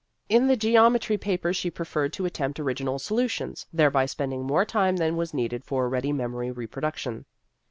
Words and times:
In 0.29 0.47
the 0.47 0.57
geometry 0.57 1.15
paper 1.19 1.53
she 1.53 1.69
preferred 1.69 2.11
to 2.13 2.25
attempt 2.25 2.59
original 2.59 2.97
solutions, 2.97 3.67
thereby 3.71 4.07
spend 4.07 4.33
ing 4.33 4.41
more 4.45 4.65
time 4.65 4.95
than 4.95 5.15
was 5.15 5.31
needed 5.31 5.63
for 5.63 5.85
a 5.85 5.89
ready 5.89 6.11
memory 6.11 6.49
reproduction. 6.49 7.25